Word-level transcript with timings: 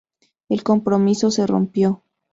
El 0.49 0.63
compromiso 0.63 1.29
se 1.29 1.45
rompió. 1.45 2.01